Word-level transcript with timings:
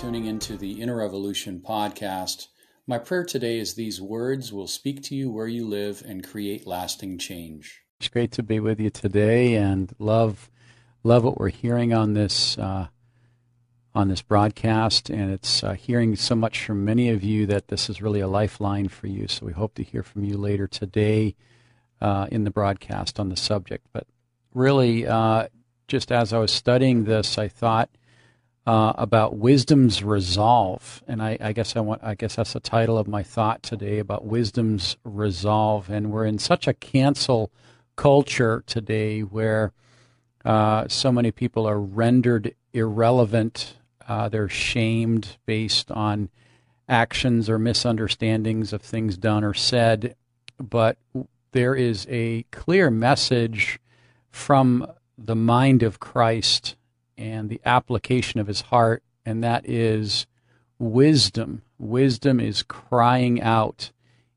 tuning 0.00 0.24
into 0.24 0.56
the 0.56 0.80
Inner 0.80 0.96
Revolution 0.96 1.60
podcast. 1.60 2.46
My 2.86 2.96
prayer 2.96 3.22
today 3.22 3.58
is 3.58 3.74
these 3.74 4.00
words 4.00 4.50
will 4.50 4.66
speak 4.66 5.02
to 5.02 5.14
you 5.14 5.30
where 5.30 5.46
you 5.46 5.66
live 5.66 6.02
and 6.08 6.26
create 6.26 6.66
lasting 6.66 7.18
change. 7.18 7.82
It's 7.98 8.08
great 8.08 8.32
to 8.32 8.42
be 8.42 8.60
with 8.60 8.80
you 8.80 8.88
today, 8.88 9.56
and 9.56 9.92
love 9.98 10.48
love 11.04 11.22
what 11.22 11.36
we're 11.38 11.50
hearing 11.50 11.92
on 11.92 12.14
this 12.14 12.56
uh, 12.56 12.86
on 13.94 14.08
this 14.08 14.22
broadcast. 14.22 15.10
And 15.10 15.30
it's 15.30 15.62
uh, 15.62 15.74
hearing 15.74 16.16
so 16.16 16.34
much 16.34 16.64
from 16.64 16.82
many 16.82 17.10
of 17.10 17.22
you 17.22 17.44
that 17.48 17.68
this 17.68 17.90
is 17.90 18.00
really 18.00 18.20
a 18.20 18.26
lifeline 18.28 18.88
for 18.88 19.06
you. 19.06 19.28
So 19.28 19.44
we 19.44 19.52
hope 19.52 19.74
to 19.74 19.82
hear 19.82 20.02
from 20.02 20.24
you 20.24 20.38
later 20.38 20.66
today 20.66 21.36
uh, 22.00 22.26
in 22.32 22.44
the 22.44 22.50
broadcast 22.50 23.20
on 23.20 23.28
the 23.28 23.36
subject. 23.36 23.86
But 23.92 24.06
really, 24.54 25.06
uh, 25.06 25.48
just 25.88 26.10
as 26.10 26.32
I 26.32 26.38
was 26.38 26.52
studying 26.52 27.04
this, 27.04 27.36
I 27.36 27.48
thought 27.48 27.90
uh, 28.66 28.92
about 28.96 29.36
wisdom's 29.36 30.02
resolve, 30.02 31.02
and 31.08 31.22
I, 31.22 31.38
I, 31.40 31.52
guess 31.52 31.76
I 31.76 31.80
want. 31.80 32.02
I 32.04 32.14
guess 32.14 32.36
that's 32.36 32.52
the 32.52 32.60
title 32.60 32.98
of 32.98 33.08
my 33.08 33.22
thought 33.22 33.62
today 33.62 33.98
about 33.98 34.24
wisdom's 34.24 34.96
resolve. 35.02 35.88
And 35.88 36.12
we're 36.12 36.26
in 36.26 36.38
such 36.38 36.68
a 36.68 36.74
cancel 36.74 37.50
culture 37.96 38.62
today 38.66 39.20
where 39.20 39.72
uh, 40.44 40.88
so 40.88 41.10
many 41.10 41.30
people 41.30 41.66
are 41.66 41.80
rendered 41.80 42.54
irrelevant. 42.72 43.76
Uh, 44.06 44.28
they're 44.28 44.48
shamed 44.48 45.38
based 45.46 45.90
on 45.90 46.28
actions 46.88 47.48
or 47.48 47.58
misunderstandings 47.58 48.72
of 48.72 48.82
things 48.82 49.16
done 49.16 49.42
or 49.42 49.54
said. 49.54 50.16
But 50.58 50.98
there 51.52 51.74
is 51.74 52.06
a 52.10 52.42
clear 52.50 52.90
message 52.90 53.80
from 54.30 54.86
the 55.16 55.36
mind 55.36 55.82
of 55.82 55.98
Christ 55.98 56.76
and 57.20 57.50
the 57.50 57.60
application 57.66 58.40
of 58.40 58.46
his 58.46 58.62
heart, 58.62 59.02
and 59.26 59.44
that 59.44 59.68
is 59.68 60.26
wisdom. 60.78 61.62
Wisdom 61.78 62.40
is 62.40 62.62
crying 62.62 63.40
out 63.42 63.92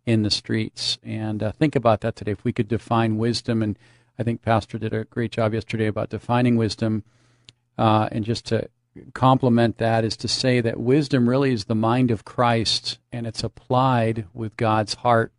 in 0.06 0.23
the 0.23 0.30
streets. 0.30 0.98
And 1.02 1.42
uh, 1.42 1.53
think 1.53 1.75
about 1.75 2.02
that 2.02 2.17
today. 2.17 2.34
If 2.34 2.44
we 2.44 2.52
could 2.52 2.67
define 2.67 3.17
wisdom, 3.17 3.64
and 3.64 3.80
I 4.20 4.23
think 4.23 4.42
Pastor 4.42 4.78
did 4.78 4.94
a 4.94 5.06
great 5.06 5.31
job 5.31 5.53
yesterday 5.53 5.88
about 5.88 6.09
defining 6.09 6.58
wisdom, 6.58 7.03
uh, 7.78 8.09
and 8.12 8.25
just 8.25 8.45
to 8.48 8.70
complement 9.14 9.78
that 9.78 10.03
is 10.03 10.18
to 10.18 10.28
say 10.28 10.62
that 10.62 10.80
wisdom 10.80 11.28
really 11.28 11.53
is 11.53 11.66
the 11.66 11.75
mind 11.75 12.12
of 12.12 12.25
Christ 12.25 13.00
and 13.12 13.25
it's 13.25 13.44
applied 13.44 14.25
with 14.34 14.56
God's 14.58 14.95
heart. 14.95 15.31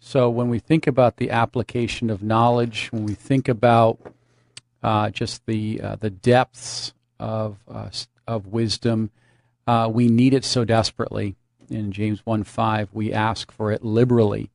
So 0.00 0.28
when 0.28 0.48
we 0.48 0.58
think 0.58 0.86
about 0.86 1.16
the 1.18 1.30
application 1.30 2.10
of 2.10 2.22
knowledge, 2.22 2.88
when 2.90 3.04
we 3.04 3.14
think 3.14 3.48
about 3.48 4.13
uh, 4.84 5.08
just 5.08 5.46
the 5.46 5.80
uh, 5.80 5.96
the 5.96 6.10
depths 6.10 6.92
of 7.18 7.58
uh, 7.66 7.88
of 8.28 8.46
wisdom. 8.46 9.10
Uh, 9.66 9.90
we 9.90 10.08
need 10.08 10.34
it 10.34 10.44
so 10.44 10.64
desperately. 10.64 11.34
In 11.70 11.90
James 11.90 12.20
one 12.26 12.44
five, 12.44 12.90
we 12.92 13.12
ask 13.12 13.50
for 13.50 13.72
it 13.72 13.82
liberally. 13.82 14.50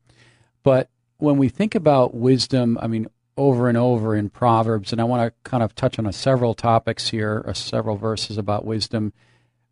But 0.62 0.88
when 1.18 1.38
we 1.38 1.50
think 1.50 1.74
about 1.74 2.14
wisdom, 2.14 2.78
I 2.80 2.88
mean, 2.88 3.08
over 3.36 3.68
and 3.68 3.78
over 3.78 4.16
in 4.16 4.30
Proverbs, 4.30 4.92
and 4.92 5.02
I 5.02 5.06
want 5.06 5.28
to 5.28 5.50
kind 5.50 5.64
of 5.64 5.74
touch 5.74 5.98
on 5.98 6.06
a 6.06 6.14
several 6.14 6.54
topics 6.54 7.10
here, 7.10 7.44
or 7.46 7.56
several 7.56 7.98
verses 7.98 8.38
about 8.38 8.66
wisdom. 8.66 9.12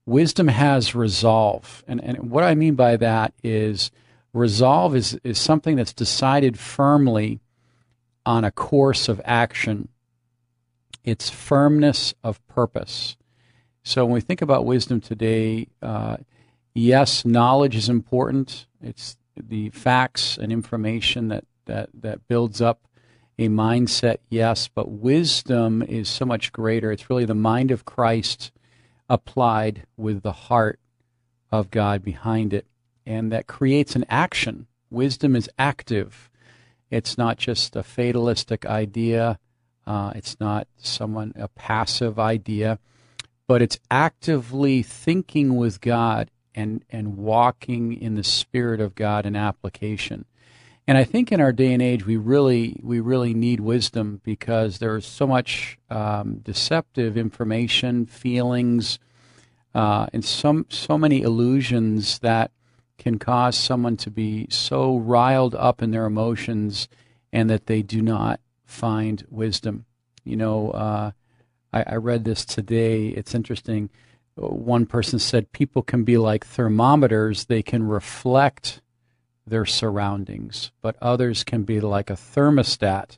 Wisdom 0.08 0.48
has 0.48 0.96
resolve, 0.96 1.84
and 1.88 2.04
and 2.04 2.32
what 2.32 2.44
I 2.44 2.56
mean 2.56 2.74
by 2.74 2.98
that 2.98 3.34
is 3.44 3.92
resolve 4.34 4.96
is 4.96 5.20
is 5.24 5.38
something 5.38 5.76
that's 5.76 5.94
decided 5.94 6.58
firmly 6.58 7.42
on 8.26 8.44
a 8.44 8.52
course 8.52 9.08
of 9.08 9.22
action 9.24 9.90
its 11.08 11.30
firmness 11.30 12.14
of 12.22 12.46
purpose. 12.48 13.16
So 13.82 14.04
when 14.04 14.16
we 14.16 14.20
think 14.20 14.42
about 14.42 14.66
wisdom 14.66 15.00
today, 15.00 15.70
uh, 15.82 16.18
yes, 16.76 17.24
knowledge 17.24 17.78
is 17.78 17.88
important. 17.88 18.68
It's 18.82 19.16
the 19.38 19.70
facts 19.70 20.38
and 20.38 20.52
information 20.52 21.30
that, 21.30 21.46
that, 21.66 21.90
that 21.94 22.28
builds 22.28 22.60
up 22.60 22.90
a 23.40 23.48
mindset, 23.48 24.18
yes, 24.30 24.68
but 24.68 24.92
wisdom 24.92 25.82
is 25.82 26.10
so 26.10 26.26
much 26.26 26.52
greater. 26.52 26.92
It's 26.92 27.10
really 27.10 27.24
the 27.24 27.34
mind 27.34 27.72
of 27.72 27.86
Christ 27.86 28.52
applied 29.10 29.86
with 29.96 30.24
the 30.24 30.34
heart 30.34 30.78
of 31.54 31.72
God 31.72 32.04
behind 32.04 32.54
it. 32.54 32.66
And 33.06 33.32
that 33.32 33.48
creates 33.48 33.96
an 33.96 34.04
action. 34.10 34.68
Wisdom 34.90 35.38
is 35.38 35.50
active. 35.58 36.30
It's 36.92 37.18
not 37.18 37.38
just 37.38 37.78
a 37.78 37.84
fatalistic 37.84 38.66
idea 38.66 39.40
uh, 39.88 40.12
it's 40.16 40.38
not 40.40 40.68
someone 40.76 41.32
a 41.38 41.48
passive 41.48 42.20
idea, 42.20 42.78
but 43.48 43.62
it's 43.62 43.80
actively 43.90 44.84
thinking 44.84 45.56
with 45.56 45.80
God 45.80 46.30
and 46.54 46.84
and 46.90 47.16
walking 47.16 47.94
in 47.94 48.16
the 48.16 48.24
spirit 48.24 48.82
of 48.82 48.96
God 48.96 49.26
in 49.26 49.36
application. 49.36 50.26
And 50.86 50.98
I 50.98 51.06
think 51.06 51.32
in 51.32 51.40
our 51.40 51.54
day 51.54 51.72
and 51.72 51.82
age, 51.82 52.06
we 52.06 52.18
really 52.18 52.80
we 52.84 53.00
really 53.00 53.34
need 53.34 53.62
wisdom 53.62 54.20
because 54.26 54.80
there 54.80 54.98
is 54.98 55.06
so 55.06 55.26
much 55.26 55.78
um, 55.90 56.40
deceptive 56.44 57.16
information, 57.16 58.06
feelings, 58.06 59.00
uh, 59.74 60.08
and 60.12 60.24
some 60.24 60.66
so 60.70 60.98
many 60.98 61.22
illusions 61.22 62.20
that 62.20 62.52
can 62.98 63.20
cause 63.20 63.58
someone 63.58 63.96
to 63.96 64.12
be 64.12 64.48
so 64.50 64.98
riled 64.98 65.56
up 65.56 65.82
in 65.82 65.92
their 65.92 66.06
emotions 66.06 66.90
and 67.32 67.50
that 67.50 67.68
they 67.68 67.82
do 67.82 68.02
not 68.02 68.42
find 68.68 69.26
wisdom. 69.30 69.86
You 70.24 70.36
know, 70.36 70.72
uh, 70.72 71.12
I, 71.74 71.84
I 71.88 71.96
read 71.96 72.26
this 72.26 72.46
today. 72.46 73.08
It's 73.08 73.34
interesting. 73.34 73.90
One 74.36 74.86
person 74.86 75.18
said 75.18 75.52
people 75.52 75.82
can 75.82 76.04
be 76.04 76.18
like 76.18 76.46
thermometers, 76.46 77.46
they 77.46 77.64
can 77.64 77.88
reflect 77.88 78.82
their 79.48 79.66
surroundings, 79.66 80.72
but 80.82 80.96
others 81.02 81.44
can 81.44 81.64
be 81.64 81.80
like 81.80 82.10
a 82.10 82.14
thermostat 82.14 83.18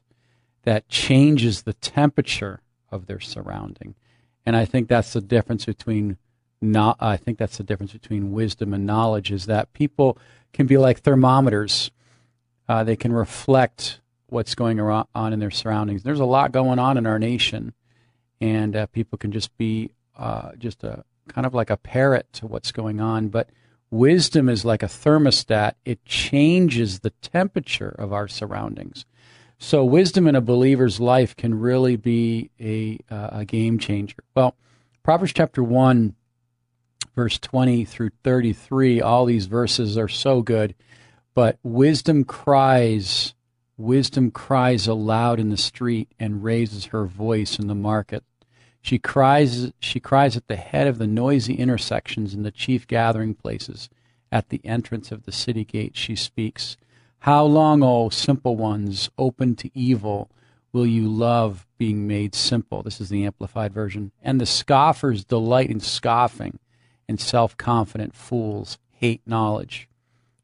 that 0.63 0.87
changes 0.87 1.63
the 1.63 1.73
temperature 1.73 2.61
of 2.91 3.07
their 3.07 3.19
surrounding. 3.19 3.95
And 4.45 4.55
I 4.55 4.65
think 4.65 4.87
that's 4.87 5.13
the 5.13 5.21
difference 5.21 5.65
between 5.65 6.17
not, 6.61 6.97
I 6.99 7.17
think 7.17 7.37
that's 7.37 7.57
the 7.57 7.63
difference 7.63 7.93
between 7.93 8.31
wisdom 8.31 8.73
and 8.73 8.85
knowledge 8.85 9.31
is 9.31 9.45
that 9.47 9.73
people 9.73 10.17
can 10.53 10.67
be 10.67 10.77
like 10.77 10.99
thermometers. 10.99 11.91
Uh, 12.67 12.83
they 12.83 12.95
can 12.95 13.13
reflect 13.13 13.98
what's 14.31 14.55
going 14.55 14.79
on 14.79 15.33
in 15.33 15.39
their 15.39 15.51
surroundings. 15.51 16.03
There's 16.03 16.19
a 16.19 16.25
lot 16.25 16.51
going 16.51 16.79
on 16.79 16.97
in 16.97 17.05
our 17.05 17.19
nation, 17.19 17.73
and 18.39 18.75
uh, 18.75 18.85
people 18.87 19.17
can 19.17 19.31
just 19.31 19.55
be 19.57 19.91
uh, 20.17 20.51
just 20.57 20.83
a 20.83 21.03
kind 21.27 21.45
of 21.45 21.53
like 21.53 21.69
a 21.69 21.77
parrot 21.77 22.27
to 22.33 22.47
what's 22.47 22.71
going 22.71 22.99
on. 22.99 23.29
But 23.29 23.49
wisdom 23.91 24.49
is 24.49 24.65
like 24.65 24.83
a 24.83 24.87
thermostat; 24.87 25.73
it 25.85 26.03
changes 26.05 26.99
the 26.99 27.11
temperature 27.21 27.95
of 27.97 28.13
our 28.13 28.27
surroundings. 28.27 29.05
So, 29.57 29.83
wisdom 29.83 30.25
in 30.27 30.35
a 30.35 30.41
believer's 30.41 31.01
life 31.01 31.35
can 31.35 31.59
really 31.59 31.97
be 31.97 32.49
a 32.59 32.99
uh, 33.13 33.29
a 33.39 33.45
game 33.45 33.77
changer. 33.77 34.23
Well, 34.33 34.55
Proverbs 35.03 35.33
chapter 35.33 35.63
one, 35.63 36.15
verse 37.15 37.37
twenty 37.37 37.83
through 37.83 38.11
thirty 38.23 38.53
three. 38.53 39.01
All 39.01 39.25
these 39.25 39.47
verses 39.47 39.97
are 39.97 40.07
so 40.07 40.41
good, 40.41 40.75
but 41.33 41.59
wisdom 41.61 42.23
cries 42.23 43.33
Wisdom 43.79 44.29
cries 44.29 44.87
aloud 44.87 45.39
in 45.39 45.51
the 45.51 45.55
street 45.55 46.09
and 46.19 46.43
raises 46.43 46.87
her 46.87 47.05
voice 47.05 47.57
in 47.57 47.67
the 47.67 47.73
market. 47.75 48.25
She 48.81 48.99
cries, 48.99 49.71
she 49.79 50.01
cries 50.01 50.35
at 50.35 50.49
the 50.49 50.57
head 50.57 50.85
of 50.85 50.97
the 50.97 51.07
noisy 51.07 51.53
intersections 51.53 52.33
and 52.33 52.43
the 52.43 52.51
chief 52.51 52.85
gathering 52.85 53.35
places. 53.35 53.89
At 54.33 54.49
the 54.49 54.59
entrance 54.65 55.13
of 55.13 55.23
the 55.23 55.31
city 55.31 55.63
gate, 55.63 55.95
she 55.95 56.17
speaks. 56.17 56.75
How 57.19 57.45
long, 57.45 57.81
O 57.81 58.09
simple 58.09 58.57
ones, 58.57 59.09
open 59.17 59.55
to 59.55 59.71
evil, 59.73 60.29
will 60.73 60.85
you 60.85 61.07
love 61.07 61.65
being 61.77 62.05
made 62.05 62.35
simple? 62.35 62.83
This 62.83 62.99
is 62.99 63.07
the 63.07 63.23
Amplified 63.23 63.73
Version. 63.73 64.11
And 64.21 64.41
the 64.41 64.45
scoffers 64.45 65.23
delight 65.23 65.69
in 65.69 65.79
scoffing, 65.79 66.59
and 67.07 67.17
self 67.17 67.55
confident 67.55 68.13
fools 68.13 68.77
hate 68.91 69.21
knowledge. 69.25 69.87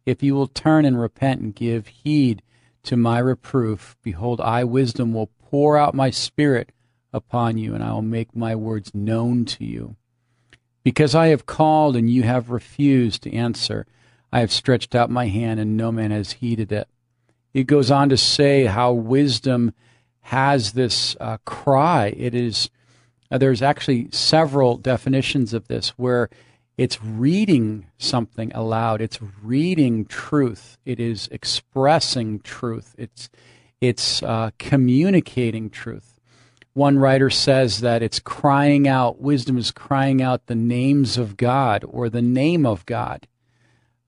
If 0.06 0.24
you 0.24 0.36
will 0.36 0.48
turn 0.48 0.86
and 0.86 0.98
repent 0.98 1.42
and 1.42 1.54
give 1.54 1.88
heed 1.88 2.42
to 2.86 2.98
my 2.98 3.20
reproof. 3.20 3.98
Behold, 4.02 4.42
I, 4.42 4.64
wisdom, 4.64 5.14
will 5.14 5.30
pour 5.42 5.78
out 5.78 5.94
my 5.94 6.10
spirit 6.10 6.72
upon 7.14 7.58
you, 7.58 7.74
and 7.74 7.84
I 7.84 7.94
will 7.94 8.02
make 8.02 8.36
my 8.36 8.56
words 8.56 8.94
known 8.94 9.46
to 9.46 9.66
you. 9.66 9.96
Because 10.84 11.16
I 11.16 11.28
have 11.28 11.46
called 11.46 11.96
and 11.96 12.10
you 12.10 12.24
have 12.24 12.52
refused 12.52 13.24
to 13.24 13.34
answer, 13.34 13.88
I 14.32 14.42
have 14.42 14.52
stretched 14.52 14.94
out 14.94 15.10
my 15.10 15.28
hand 15.28 15.60
and 15.60 15.78
no 15.78 15.92
man 15.92 16.12
has 16.12 16.34
heeded 16.34 16.72
it. 16.72 16.88
It 17.54 17.68
goes 17.68 17.90
on 17.90 18.10
to 18.10 18.18
say 18.18 18.66
how 18.66 18.92
wisdom 18.92 19.74
has 20.22 20.74
this 20.74 21.16
uh, 21.22 21.38
cry. 21.46 22.14
It 22.18 22.36
is, 22.36 22.70
uh, 23.31 23.38
there's 23.38 23.62
actually 23.62 24.10
several 24.12 24.78
definitions 24.78 25.54
of 25.54 25.68
this 25.70 25.90
where 25.92 26.30
it's 26.77 27.01
reading 27.01 27.88
something 27.98 28.51
aloud. 28.54 29.01
It's 29.01 29.19
reading 29.42 30.06
truth. 30.06 30.77
It 30.86 31.00
is 31.00 31.30
expressing 31.31 32.39
truth. 32.39 32.95
It's 32.98 33.30
it's 33.81 34.24
uh, 34.24 34.51
communicating 34.57 35.69
truth. 35.69 36.19
One 36.74 36.98
writer 36.98 37.30
says 37.30 37.81
that 37.81 38.01
it's 38.04 38.19
crying 38.19 38.88
out, 38.88 39.22
wisdom 39.22 39.57
is 39.57 39.72
crying 39.72 40.22
out 40.22 40.48
the 40.48 40.56
names 40.56 41.18
of 41.18 41.38
God 41.38 41.86
or 41.88 42.10
the 42.10 42.22
name 42.22 42.66
of 42.66 42.86
God. 42.86 43.28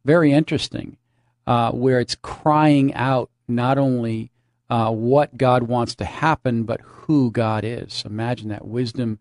Very 0.03 0.33
interesting, 0.33 0.97
uh, 1.45 1.71
where 1.71 1.99
it's 1.99 2.15
crying 2.15 2.93
out 2.93 3.29
not 3.47 3.77
only 3.77 4.31
uh, 4.69 4.91
what 4.91 5.37
God 5.37 5.63
wants 5.63 5.95
to 5.95 6.05
happen, 6.05 6.63
but 6.63 6.81
who 6.81 7.31
God 7.31 7.63
is. 7.63 8.03
Imagine 8.05 8.49
that 8.49 8.67
wisdom 8.67 9.19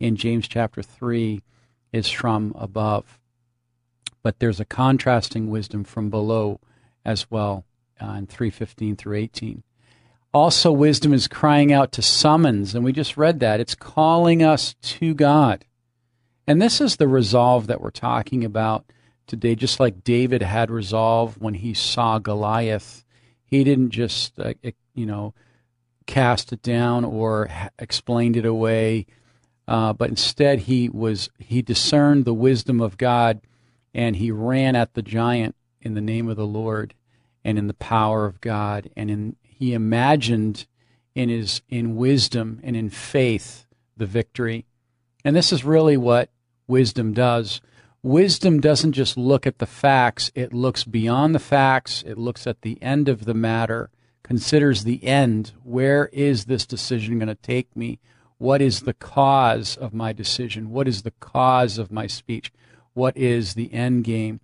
in 0.00 0.16
James 0.16 0.48
chapter 0.48 0.82
3 0.82 1.40
is 1.92 2.08
from 2.10 2.52
above. 2.56 3.18
But 4.22 4.38
there's 4.38 4.60
a 4.60 4.64
contrasting 4.64 5.50
wisdom 5.50 5.84
from 5.84 6.10
below 6.10 6.60
as 7.04 7.30
well 7.30 7.64
uh, 8.00 8.12
in 8.12 8.26
315 8.26 8.96
through 8.96 9.16
18. 9.16 9.62
Also, 10.34 10.70
wisdom 10.70 11.14
is 11.14 11.26
crying 11.26 11.72
out 11.72 11.90
to 11.92 12.02
summons, 12.02 12.74
and 12.74 12.84
we 12.84 12.92
just 12.92 13.16
read 13.16 13.40
that. 13.40 13.60
It's 13.60 13.74
calling 13.74 14.42
us 14.42 14.74
to 14.82 15.14
God. 15.14 15.64
And 16.46 16.60
this 16.60 16.80
is 16.80 16.96
the 16.96 17.08
resolve 17.08 17.66
that 17.66 17.80
we're 17.80 17.90
talking 17.90 18.44
about 18.44 18.84
today, 19.26 19.54
just 19.54 19.80
like 19.80 20.04
David 20.04 20.42
had 20.42 20.70
resolve 20.70 21.38
when 21.38 21.54
he 21.54 21.72
saw 21.72 22.18
Goliath. 22.18 23.04
He 23.44 23.64
didn't 23.64 23.90
just, 23.90 24.38
uh, 24.38 24.52
you 24.94 25.06
know, 25.06 25.34
cast 26.06 26.52
it 26.52 26.62
down 26.62 27.04
or 27.04 27.48
explained 27.78 28.36
it 28.36 28.44
away, 28.44 29.06
uh, 29.68 29.92
but 29.92 30.08
instead 30.08 30.60
he 30.60 30.88
was 30.88 31.28
he 31.38 31.60
discerned 31.60 32.24
the 32.24 32.34
wisdom 32.34 32.80
of 32.80 32.96
God, 32.96 33.42
and 33.92 34.16
he 34.16 34.30
ran 34.30 34.74
at 34.74 34.94
the 34.94 35.02
giant 35.02 35.54
in 35.82 35.92
the 35.92 36.00
name 36.00 36.28
of 36.28 36.36
the 36.36 36.46
Lord, 36.46 36.94
and 37.44 37.58
in 37.58 37.66
the 37.66 37.74
power 37.74 38.24
of 38.24 38.40
God, 38.40 38.88
and 38.96 39.10
in 39.10 39.36
he 39.42 39.74
imagined 39.74 40.66
in 41.14 41.28
his 41.28 41.60
in 41.68 41.96
wisdom 41.96 42.60
and 42.62 42.74
in 42.74 42.88
faith 42.88 43.66
the 43.94 44.06
victory. 44.06 44.64
And 45.22 45.36
this 45.36 45.52
is 45.52 45.64
really 45.64 45.98
what 45.98 46.30
wisdom 46.66 47.12
does. 47.12 47.60
Wisdom 48.02 48.60
doesn't 48.60 48.92
just 48.92 49.18
look 49.18 49.46
at 49.46 49.58
the 49.58 49.66
facts, 49.66 50.30
it 50.34 50.54
looks 50.54 50.84
beyond 50.84 51.34
the 51.34 51.40
facts, 51.40 52.02
it 52.06 52.16
looks 52.16 52.46
at 52.46 52.62
the 52.62 52.80
end 52.80 53.08
of 53.08 53.26
the 53.26 53.34
matter, 53.34 53.90
considers 54.22 54.84
the 54.84 55.04
end. 55.04 55.52
Where 55.62 56.06
is 56.12 56.44
this 56.44 56.64
decision 56.64 57.18
going 57.18 57.28
to 57.28 57.34
take 57.34 57.76
me? 57.76 57.98
What 58.38 58.62
is 58.62 58.80
the 58.80 58.94
cause 58.94 59.76
of 59.76 59.92
my 59.92 60.12
decision? 60.12 60.70
What 60.70 60.88
is 60.88 61.02
the 61.02 61.12
cause 61.20 61.78
of 61.78 61.92
my 61.92 62.06
speech? 62.06 62.52
What 62.94 63.16
is 63.16 63.54
the 63.54 63.72
end 63.72 64.04
game? 64.04 64.40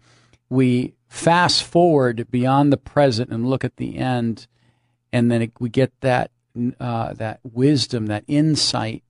We 0.48 0.94
fast 1.08 1.64
forward 1.64 2.30
beyond 2.30 2.72
the 2.72 2.76
present 2.76 3.30
and 3.30 3.48
look 3.48 3.64
at 3.64 3.76
the 3.76 3.96
end 3.96 4.46
and 5.14 5.30
then 5.30 5.52
we 5.60 5.68
get 5.68 5.92
that 6.00 6.32
uh, 6.80 7.12
that 7.14 7.38
wisdom, 7.44 8.06
that 8.06 8.24
insight, 8.26 9.04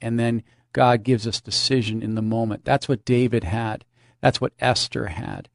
and 0.00 0.18
then 0.18 0.42
God 0.72 1.02
gives 1.02 1.26
us 1.26 1.40
decision 1.40 2.02
in 2.02 2.14
the 2.14 2.22
moment. 2.22 2.64
That's 2.64 2.88
what 2.88 3.04
David 3.04 3.44
had. 3.44 3.84
That's 4.22 4.40
what 4.40 4.54
Esther 4.58 5.06
had. 5.08 5.50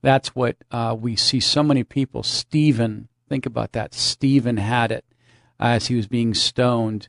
That's 0.00 0.34
what 0.34 0.56
uh, 0.70 0.96
we 0.98 1.14
see 1.14 1.40
so 1.40 1.62
many 1.62 1.84
people. 1.84 2.22
Stephen, 2.22 3.08
think 3.28 3.44
about 3.44 3.72
that. 3.72 3.92
Stephen 3.92 4.56
had 4.56 4.90
it 4.90 5.04
as 5.58 5.88
he 5.88 5.94
was 5.94 6.06
being 6.06 6.32
stoned. 6.32 7.08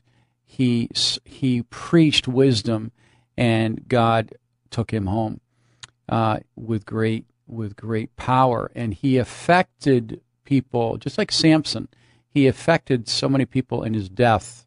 He 0.52 0.90
he 1.24 1.62
preached 1.62 2.28
wisdom, 2.28 2.92
and 3.36 3.88
God 3.88 4.32
took 4.70 4.92
him 4.92 5.06
home 5.06 5.40
uh, 6.08 6.40
with 6.56 6.84
great 6.84 7.26
with 7.46 7.76
great 7.76 8.14
power, 8.16 8.70
and 8.74 8.94
he 8.94 9.18
affected 9.18 10.20
people 10.44 10.98
just 10.98 11.18
like 11.18 11.32
Samson 11.32 11.88
he 12.32 12.46
affected 12.46 13.08
so 13.08 13.28
many 13.28 13.44
people 13.44 13.82
in 13.82 13.92
his 13.92 14.08
death 14.08 14.66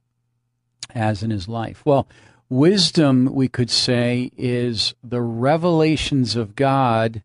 as 0.94 1.24
in 1.24 1.32
his 1.32 1.48
life. 1.48 1.82
Well, 1.84 2.08
wisdom, 2.48 3.34
we 3.34 3.48
could 3.48 3.72
say, 3.72 4.30
is 4.38 4.94
the 5.04 5.22
revelations 5.22 6.36
of 6.36 6.56
God 6.56 7.24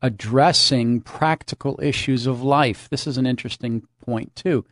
addressing 0.00 1.02
practical 1.02 1.78
issues 1.82 2.26
of 2.26 2.42
life. 2.42 2.88
This 2.88 3.06
is 3.06 3.18
an 3.18 3.26
interesting 3.26 3.86
point, 4.00 4.34
too. 4.34 4.64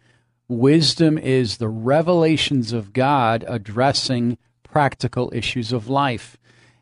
Wisdom 0.49 1.17
is 1.17 1.57
the 1.57 1.69
revelations 1.69 2.73
of 2.73 2.93
God 2.93 3.45
addressing 3.49 4.37
practical 4.63 5.33
issues 5.35 5.73
of 5.73 5.89
life. 5.89 6.37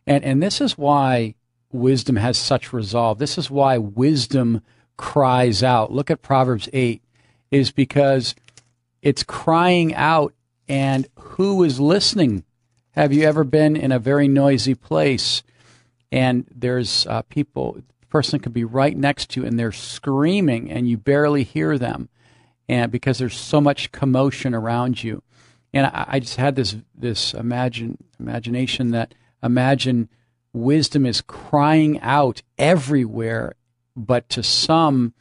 And, 0.07 0.25
and 0.25 0.43
this 0.43 0.61
is 0.61 0.77
why 0.77 1.35
wisdom 1.71 2.17
has 2.17 2.37
such 2.37 2.73
resolve. 2.73 3.19
This 3.19 3.39
is 3.39 3.51
why 3.51 3.79
wisdom 3.79 4.63
cries 4.97 5.63
out. 5.63 5.93
Look 5.93 6.11
at 6.11 6.23
Proverbs 6.23 6.69
8 6.73 7.03
is 7.51 7.71
because 7.71 8.35
it's 9.01 9.23
crying 9.23 9.95
out, 9.95 10.33
and 10.69 11.07
who 11.19 11.63
is 11.65 11.81
listening? 11.81 12.45
Have 12.93 13.13
you 13.13 13.25
ever 13.25 13.45
been 13.45 13.77
in 13.77 13.93
a 13.93 13.99
very 13.99 14.29
noisy 14.29 14.75
place 14.75 15.43
and 16.11 16.47
there's 16.55 17.07
uh, 17.07 17.23
people, 17.23 17.73
the 17.73 18.07
person 18.09 18.39
could 18.39 18.53
be 18.53 18.65
right 18.65 18.97
next 18.97 19.31
to 19.31 19.41
you 19.41 19.47
and 19.47 19.59
they're 19.59 19.73
screaming 19.73 20.71
and 20.71 20.89
you 20.89 20.99
barely 20.99 21.43
hear 21.43 21.79
them, 21.79 22.11
and 22.69 22.91
because 22.91 23.19
there's 23.19 23.37
so 23.37 23.61
much 23.61 23.93
commotion 23.93 24.55
around 24.55 25.03
you. 25.03 25.23
And 25.75 25.87
I, 25.87 26.05
I 26.09 26.21
just 26.21 26.37
had 26.37 26.57
this 26.57 26.77
this 26.95 27.35
imagine 27.35 27.99
imagination 28.21 28.91
that 28.91 29.15
imagine 29.43 30.09
wisdom 30.53 31.07
is 31.07 31.21
crying 31.21 31.99
out 32.01 32.43
everywhere, 32.59 33.55
but 33.97 34.29
to 34.31 34.43
some 34.43 35.15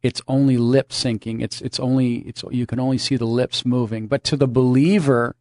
it's 0.00 0.22
only 0.28 0.56
lip 0.56 0.90
syncing. 0.90 1.42
It's 1.42 1.60
it's 1.60 1.80
only 1.80 2.18
it's 2.18 2.44
you 2.50 2.66
can 2.66 2.78
only 2.78 2.98
see 2.98 3.16
the 3.16 3.26
lips 3.26 3.66
moving. 3.66 4.06
But 4.06 4.22
to 4.24 4.36
the 4.36 4.46
believer, 4.46 5.34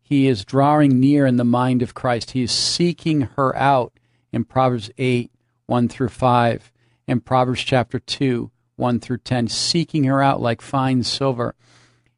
he 0.00 0.28
is 0.28 0.44
drawing 0.44 1.00
near 1.00 1.26
in 1.26 1.36
the 1.36 1.44
mind 1.44 1.82
of 1.82 1.94
Christ. 1.94 2.30
He 2.30 2.42
is 2.42 2.52
seeking 2.52 3.22
her 3.36 3.56
out 3.56 3.92
in 4.32 4.44
Proverbs 4.44 4.90
eight 4.98 5.32
one 5.66 5.88
through 5.88 6.10
five, 6.10 6.70
and 7.08 7.24
Proverbs 7.24 7.62
chapter 7.62 7.98
two 7.98 8.51
one 8.82 9.00
through 9.00 9.18
ten, 9.18 9.48
seeking 9.48 10.04
her 10.04 10.22
out 10.22 10.42
like 10.42 10.60
fine 10.60 11.02
silver. 11.02 11.54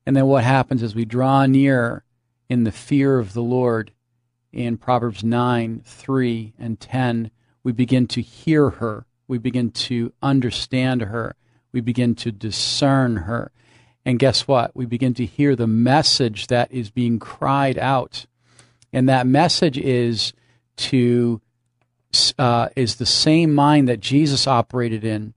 And 0.04 0.16
then 0.16 0.26
what 0.26 0.42
happens 0.44 0.82
as 0.82 0.94
we 0.94 1.04
draw 1.04 1.46
near 1.46 2.04
in 2.48 2.64
the 2.64 2.72
fear 2.72 3.18
of 3.20 3.32
the 3.32 3.42
Lord 3.42 3.92
in 4.52 4.76
Proverbs 4.76 5.22
nine 5.22 5.82
three 5.84 6.54
and 6.58 6.80
ten, 6.80 7.30
we 7.62 7.70
begin 7.70 8.06
to 8.08 8.20
hear 8.20 8.70
her. 8.70 9.06
We 9.28 9.38
begin 9.38 9.70
to 9.70 10.12
understand 10.22 11.02
her 11.02 11.36
we 11.74 11.80
begin 11.80 12.14
to 12.14 12.30
discern 12.30 13.16
her. 13.16 13.50
And 14.06 14.18
guess 14.18 14.46
what? 14.46 14.74
We 14.76 14.86
begin 14.86 15.12
to 15.14 15.26
hear 15.26 15.56
the 15.56 15.66
message 15.66 16.46
that 16.46 16.70
is 16.70 16.90
being 16.90 17.18
cried 17.18 17.76
out. 17.78 18.26
And 18.92 19.08
that 19.08 19.26
message 19.26 19.76
is 19.76 20.32
to 20.76 21.40
uh, 22.38 22.68
is 22.76 22.96
the 22.96 23.06
same 23.06 23.52
mind 23.52 23.88
that 23.88 23.98
Jesus 23.98 24.46
operated 24.46 25.04
in. 25.04 25.34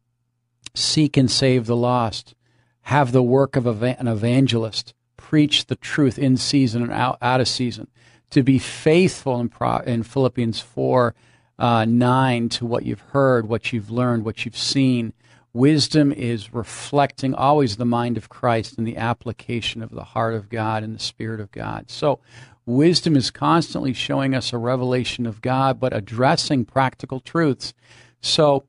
Seek 0.78 1.18
and 1.18 1.30
save 1.30 1.66
the 1.66 1.76
lost. 1.76 2.36
Have 2.84 3.12
the 3.12 3.24
work 3.24 3.56
of 3.56 3.66
an 3.84 4.08
evangelist. 4.08 4.94
Preach 5.18 5.66
the 5.66 5.76
truth 5.76 6.18
in 6.18 6.38
season 6.38 6.84
and 6.84 6.92
out, 6.92 7.18
out 7.22 7.42
of 7.42 7.48
season. 7.48 7.88
To 8.32 8.44
be 8.44 8.60
faithful 8.60 9.40
in, 9.40 9.50
Pro, 9.50 9.78
in 9.78 10.04
Philippians 10.04 10.60
4 10.60 11.16
uh, 11.60 11.86
9 11.86 12.50
to 12.50 12.66
what 12.66 12.86
you've 12.86 13.02
heard, 13.02 13.48
what 13.48 13.74
you've 13.74 13.90
learned, 13.90 14.24
what 14.26 14.46
you've 14.46 14.58
seen 14.58 15.14
Wisdom 15.58 16.12
is 16.12 16.54
reflecting 16.54 17.34
always 17.34 17.78
the 17.78 17.86
mind 17.86 18.16
of 18.16 18.30
Christ 18.30 18.78
and 18.78 18.86
the 18.86 18.98
application 18.98 19.82
of 19.82 19.90
the 19.90 20.04
heart 20.04 20.36
of 20.36 20.50
God 20.50 20.84
and 20.84 20.94
the 20.94 21.00
Spirit 21.00 21.40
of 21.40 21.52
God. 21.52 21.90
So, 21.90 22.20
wisdom 22.68 23.16
is 23.16 23.32
constantly 23.32 23.92
showing 23.92 24.36
us 24.36 24.54
a 24.54 24.60
revelation 24.60 25.26
of 25.26 25.42
God, 25.42 25.80
but 25.80 25.96
addressing 25.96 26.66
practical 26.66 27.20
truths. 27.20 27.74
So, 28.22 28.66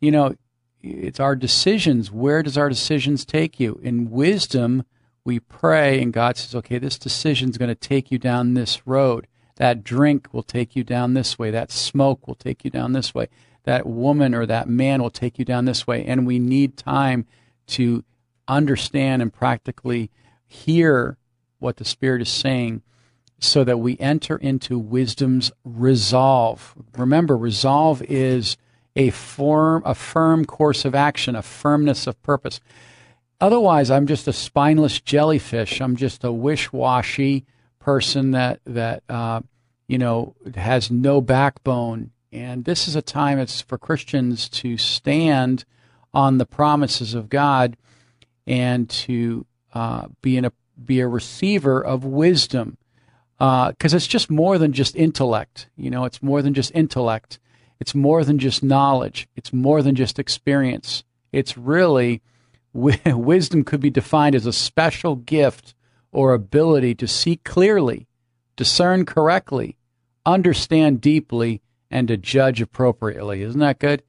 you 0.00 0.10
know, 0.10 0.34
it's 0.82 1.20
our 1.20 1.36
decisions. 1.36 2.10
Where 2.10 2.42
does 2.42 2.58
our 2.58 2.68
decisions 2.68 3.24
take 3.24 3.58
you? 3.58 3.80
In 3.82 4.10
wisdom, 4.10 4.84
we 5.24 5.40
pray, 5.40 6.00
and 6.02 6.12
God 6.12 6.36
says, 6.36 6.54
okay, 6.54 6.78
this 6.78 6.98
decision 6.98 7.50
is 7.50 7.58
going 7.58 7.68
to 7.68 7.74
take 7.74 8.10
you 8.10 8.18
down 8.18 8.54
this 8.54 8.86
road. 8.86 9.26
That 9.56 9.82
drink 9.82 10.28
will 10.32 10.42
take 10.42 10.76
you 10.76 10.84
down 10.84 11.14
this 11.14 11.38
way. 11.38 11.50
That 11.50 11.72
smoke 11.72 12.28
will 12.28 12.36
take 12.36 12.64
you 12.64 12.70
down 12.70 12.92
this 12.92 13.14
way 13.14 13.28
that 13.68 13.86
woman 13.86 14.34
or 14.34 14.46
that 14.46 14.66
man 14.66 15.02
will 15.02 15.10
take 15.10 15.38
you 15.38 15.44
down 15.44 15.66
this 15.66 15.86
way. 15.86 16.02
And 16.02 16.26
we 16.26 16.38
need 16.38 16.78
time 16.78 17.26
to 17.66 18.02
understand 18.48 19.20
and 19.20 19.30
practically 19.30 20.10
hear 20.46 21.18
what 21.58 21.76
the 21.76 21.84
Spirit 21.84 22.22
is 22.22 22.30
saying 22.30 22.80
so 23.38 23.64
that 23.64 23.76
we 23.76 23.98
enter 23.98 24.38
into 24.38 24.78
wisdom's 24.78 25.52
resolve. 25.64 26.74
Remember, 26.96 27.36
resolve 27.36 28.00
is 28.04 28.56
a 28.98 29.08
firm, 29.10 29.82
a 29.86 29.94
firm 29.94 30.44
course 30.44 30.84
of 30.84 30.94
action, 30.94 31.34
a 31.34 31.42
firmness 31.42 32.06
of 32.06 32.20
purpose. 32.22 32.60
Otherwise, 33.40 33.90
I'm 33.90 34.06
just 34.06 34.28
a 34.28 34.32
spineless 34.32 35.00
jellyfish. 35.00 35.80
I'm 35.80 35.96
just 35.96 36.24
a 36.24 36.32
wish-washy 36.32 37.46
person 37.78 38.32
that 38.32 38.60
that 38.66 39.02
uh, 39.08 39.40
you 39.86 39.96
know 39.96 40.34
has 40.54 40.90
no 40.90 41.22
backbone 41.22 42.10
and 42.32 42.64
this 42.64 42.88
is 42.88 42.96
a 42.96 43.02
time 43.02 43.38
it's 43.38 43.60
for 43.60 43.78
Christians 43.78 44.48
to 44.50 44.76
stand 44.76 45.64
on 46.12 46.38
the 46.38 46.46
promises 46.46 47.14
of 47.14 47.28
God 47.28 47.76
and 48.46 48.88
to 48.90 49.46
uh, 49.72 50.08
be 50.20 50.36
in 50.36 50.44
a 50.44 50.52
be 50.84 51.00
a 51.00 51.08
receiver 51.08 51.84
of 51.84 52.04
wisdom. 52.04 52.76
because 53.38 53.94
uh, 53.94 53.96
it's 53.96 54.06
just 54.06 54.30
more 54.30 54.58
than 54.58 54.72
just 54.72 54.94
intellect. 54.94 55.68
You 55.76 55.90
know, 55.90 56.04
it's 56.04 56.22
more 56.22 56.42
than 56.42 56.54
just 56.54 56.72
intellect. 56.74 57.38
It's 57.80 57.94
more 57.94 58.24
than 58.24 58.38
just 58.38 58.62
knowledge. 58.62 59.28
It's 59.36 59.52
more 59.52 59.82
than 59.82 59.94
just 59.94 60.18
experience. 60.18 61.04
It's 61.32 61.56
really 61.56 62.22
wisdom 62.72 63.64
could 63.64 63.80
be 63.80 63.90
defined 63.90 64.34
as 64.34 64.46
a 64.46 64.52
special 64.52 65.16
gift 65.16 65.74
or 66.12 66.32
ability 66.32 66.94
to 66.96 67.06
see 67.06 67.36
clearly, 67.36 68.06
discern 68.56 69.04
correctly, 69.04 69.76
understand 70.24 71.00
deeply, 71.00 71.60
and 71.90 72.08
to 72.08 72.16
judge 72.16 72.60
appropriately. 72.60 73.42
Isn't 73.42 73.60
that 73.60 73.78
good? 73.78 74.02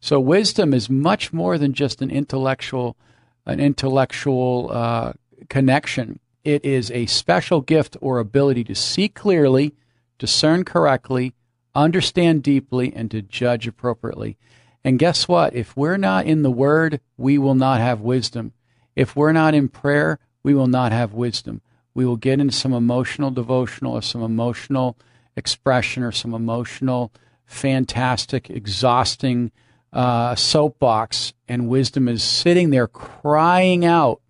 So 0.00 0.20
wisdom 0.20 0.72
is 0.72 0.90
much 0.90 1.32
more 1.32 1.58
than 1.58 1.72
just 1.72 2.02
an 2.02 2.10
intellectual, 2.10 2.96
an 3.44 3.60
intellectual 3.60 4.70
uh, 4.72 5.12
connection. 5.48 6.20
It 6.44 6.64
is 6.64 6.90
a 6.90 7.06
special 7.06 7.60
gift 7.60 7.96
or 8.00 8.18
ability 8.18 8.64
to 8.64 8.74
see 8.74 9.08
clearly, 9.08 9.74
discern 10.18 10.64
correctly, 10.64 11.34
understand 11.76 12.42
deeply, 12.42 12.92
and 12.94 13.10
to 13.10 13.22
judge 13.22 13.66
appropriately. 13.66 14.36
And 14.82 14.98
guess 14.98 15.28
what? 15.28 15.54
If 15.54 15.76
we're 15.76 15.96
not 15.96 16.26
in 16.26 16.42
the 16.42 16.50
Word, 16.50 17.00
we 17.16 17.38
will 17.38 17.54
not 17.54 17.80
have 17.80 18.00
wisdom. 18.00 18.52
If 18.94 19.14
we're 19.14 19.32
not 19.32 19.54
in 19.54 19.68
prayer, 19.68 20.18
we 20.42 20.54
will 20.54 20.66
not 20.68 20.92
have 20.92 21.12
wisdom. 21.12 21.60
We 21.92 22.06
will 22.06 22.16
get 22.16 22.40
into 22.40 22.54
some 22.54 22.72
emotional 22.72 23.30
devotional 23.30 23.94
or 23.94 24.02
some 24.02 24.22
emotional 24.22 24.96
expression 25.36 26.02
or 26.02 26.12
some 26.12 26.34
emotional, 26.34 27.12
fantastic, 27.46 28.48
exhausting 28.48 29.50
uh, 29.92 30.34
soapbox, 30.34 31.32
and 31.48 31.68
wisdom 31.68 32.06
is 32.06 32.22
sitting 32.22 32.70
there 32.70 32.86
crying 32.86 33.84
out, 33.84 34.20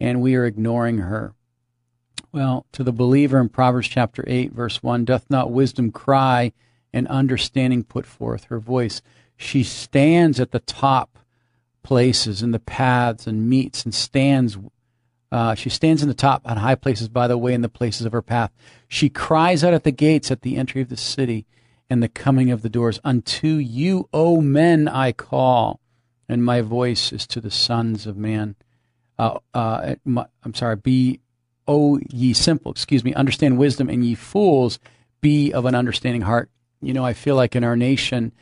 and 0.00 0.22
we 0.22 0.34
are 0.34 0.46
ignoring 0.46 0.98
her. 0.98 1.34
Well, 2.30 2.66
to 2.72 2.84
the 2.84 2.92
believer 2.92 3.40
in 3.40 3.48
Proverbs 3.48 3.88
chapter 3.88 4.22
8, 4.26 4.52
verse 4.52 4.82
1 4.82 5.04
Doth 5.04 5.30
not 5.30 5.50
wisdom 5.50 5.90
cry 5.90 6.52
and 6.92 7.08
understanding 7.08 7.84
put 7.84 8.04
forth 8.04 8.44
her 8.44 8.58
voice? 8.58 9.00
She 9.36 9.62
stands 9.62 10.38
at 10.38 10.50
the 10.50 10.60
top 10.60 11.18
places 11.82 12.42
in 12.42 12.50
the 12.50 12.58
paths 12.58 13.26
and 13.26 13.48
meets 13.48 13.84
and 13.84 13.94
stands. 13.94 14.58
Uh, 15.32 15.54
she 15.54 15.70
stands 15.70 16.02
in 16.02 16.08
the 16.08 16.14
top 16.14 16.42
on 16.44 16.58
high 16.58 16.74
places 16.74 17.08
by 17.08 17.28
the 17.28 17.38
way 17.38 17.54
in 17.54 17.62
the 17.62 17.68
places 17.68 18.04
of 18.04 18.12
her 18.12 18.22
path. 18.22 18.52
She 18.88 19.08
cries 19.08 19.64
out 19.64 19.74
at 19.74 19.84
the 19.84 19.90
gates 19.90 20.30
at 20.30 20.42
the 20.42 20.56
entry 20.56 20.82
of 20.82 20.90
the 20.90 20.96
city 20.96 21.46
and 21.88 22.02
the 22.02 22.08
coming 22.08 22.50
of 22.50 22.60
the 22.60 22.68
doors. 22.68 23.00
Unto 23.04 23.54
you, 23.54 24.08
O 24.12 24.42
men, 24.42 24.86
I 24.86 25.12
call, 25.12 25.80
and 26.28 26.44
my 26.44 26.60
voice 26.60 27.10
is 27.10 27.26
to 27.28 27.40
the 27.40 27.50
sons 27.50 28.06
of 28.06 28.18
man. 28.18 28.56
Uh, 29.18 29.38
uh, 29.54 29.94
my, 30.04 30.26
I'm 30.44 30.54
sorry, 30.54 30.76
be, 30.76 31.20
O 31.68 32.00
ye 32.08 32.32
simple, 32.32 32.72
excuse 32.72 33.04
me, 33.04 33.14
understand 33.14 33.58
wisdom, 33.58 33.88
and 33.90 34.04
ye 34.04 34.14
fools, 34.14 34.78
be 35.20 35.52
of 35.52 35.66
an 35.66 35.74
understanding 35.74 36.22
heart. 36.22 36.50
You 36.80 36.94
know, 36.94 37.04
I 37.04 37.12
feel 37.12 37.36
like 37.36 37.54
in 37.54 37.62
our 37.62 37.76
nation, 37.76 38.32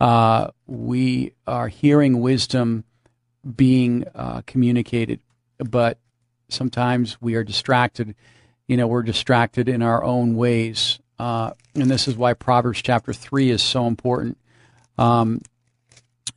uh, 0.00 0.48
we 0.66 1.34
are 1.46 1.68
hearing 1.68 2.20
wisdom 2.20 2.84
being 3.56 4.06
uh, 4.14 4.42
communicated, 4.46 5.20
but 5.58 5.98
sometimes 6.48 7.20
we 7.20 7.34
are 7.34 7.44
distracted. 7.44 8.14
You 8.66 8.76
know, 8.76 8.86
we're 8.86 9.02
distracted 9.02 9.68
in 9.68 9.82
our 9.82 10.02
own 10.02 10.34
ways. 10.34 10.98
Uh, 11.18 11.52
and 11.74 11.90
this 11.90 12.08
is 12.08 12.16
why 12.16 12.32
Proverbs 12.32 12.80
chapter 12.80 13.12
3 13.12 13.50
is 13.50 13.62
so 13.62 13.86
important. 13.86 14.38
Um, 14.96 15.42